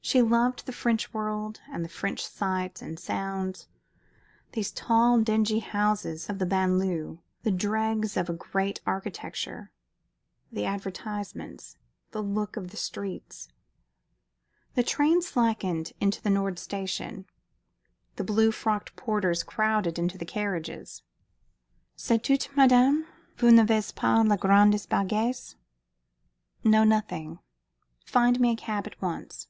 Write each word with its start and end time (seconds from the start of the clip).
She 0.00 0.22
loved 0.22 0.64
the 0.64 0.72
French 0.72 1.12
world 1.12 1.60
and 1.70 1.84
the 1.84 1.88
French 1.90 2.24
sights 2.26 2.80
and 2.80 2.98
sounds 2.98 3.68
these 4.52 4.70
tall, 4.70 5.20
dingy 5.20 5.58
houses 5.58 6.30
of 6.30 6.38
the 6.38 6.46
banlieue, 6.46 7.18
the 7.42 7.50
dregs 7.50 8.16
of 8.16 8.30
a 8.30 8.32
great 8.32 8.80
architecture; 8.86 9.70
the 10.50 10.64
advertisements; 10.64 11.76
the 12.12 12.22
look 12.22 12.56
of 12.56 12.70
the 12.70 12.78
streets. 12.78 13.50
The 14.76 14.82
train 14.82 15.20
slackened 15.20 15.92
into 16.00 16.22
the 16.22 16.30
Nord 16.30 16.58
Station. 16.58 17.26
The 18.16 18.24
blue 18.24 18.50
frocked 18.50 18.96
porters 18.96 19.42
crowded 19.42 19.98
into 19.98 20.16
the 20.16 20.24
carriages. 20.24 21.02
"C'est 21.98 22.16
tout, 22.24 22.48
madame? 22.56 23.06
Vous 23.36 23.52
n'avez 23.52 23.94
pas 23.94 24.26
de 24.26 24.36
grands 24.38 24.86
bagages?" 24.86 25.56
"No, 26.64 26.82
nothing. 26.82 27.40
Find 28.06 28.40
me 28.40 28.52
a 28.52 28.56
cab 28.56 28.86
at 28.86 28.98
once." 29.02 29.48